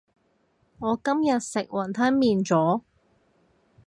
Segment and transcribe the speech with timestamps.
[0.79, 2.81] 我今日食雲吞麵咗